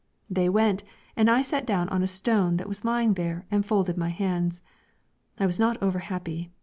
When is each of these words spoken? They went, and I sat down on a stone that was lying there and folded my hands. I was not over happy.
They 0.31 0.49
went, 0.49 0.83
and 1.15 1.29
I 1.29 1.43
sat 1.43 1.63
down 1.63 1.87
on 1.89 2.01
a 2.01 2.07
stone 2.07 2.57
that 2.57 2.67
was 2.67 2.83
lying 2.83 3.13
there 3.13 3.45
and 3.51 3.63
folded 3.63 3.97
my 3.97 4.09
hands. 4.09 4.63
I 5.39 5.45
was 5.45 5.59
not 5.59 5.77
over 5.79 5.99
happy. 5.99 6.49